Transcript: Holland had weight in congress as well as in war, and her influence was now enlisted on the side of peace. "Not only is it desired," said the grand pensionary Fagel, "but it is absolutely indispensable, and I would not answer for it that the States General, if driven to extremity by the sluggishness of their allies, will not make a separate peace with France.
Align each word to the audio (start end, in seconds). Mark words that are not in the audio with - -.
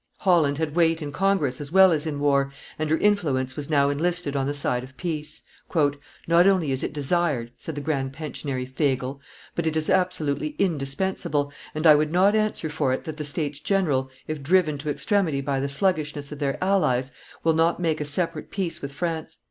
Holland 0.17 0.57
had 0.57 0.73
weight 0.75 0.99
in 1.03 1.11
congress 1.11 1.61
as 1.61 1.71
well 1.71 1.91
as 1.91 2.07
in 2.07 2.19
war, 2.19 2.51
and 2.79 2.89
her 2.89 2.97
influence 2.97 3.55
was 3.55 3.69
now 3.69 3.91
enlisted 3.91 4.35
on 4.35 4.47
the 4.47 4.53
side 4.55 4.83
of 4.83 4.97
peace. 4.97 5.43
"Not 5.75 6.47
only 6.47 6.71
is 6.71 6.81
it 6.81 6.91
desired," 6.91 7.51
said 7.59 7.75
the 7.75 7.81
grand 7.81 8.11
pensionary 8.11 8.65
Fagel, 8.65 9.21
"but 9.53 9.67
it 9.67 9.77
is 9.77 9.91
absolutely 9.91 10.55
indispensable, 10.57 11.53
and 11.75 11.85
I 11.85 11.93
would 11.93 12.11
not 12.11 12.33
answer 12.33 12.67
for 12.67 12.91
it 12.93 13.03
that 13.03 13.17
the 13.17 13.23
States 13.25 13.59
General, 13.59 14.09
if 14.27 14.41
driven 14.41 14.79
to 14.79 14.89
extremity 14.89 15.39
by 15.39 15.59
the 15.59 15.69
sluggishness 15.69 16.31
of 16.31 16.39
their 16.39 16.57
allies, 16.63 17.11
will 17.43 17.53
not 17.53 17.79
make 17.79 18.01
a 18.01 18.03
separate 18.05 18.49
peace 18.49 18.81
with 18.81 18.91
France. 18.91 19.37